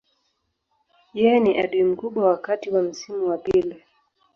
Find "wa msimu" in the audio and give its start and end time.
2.69-3.27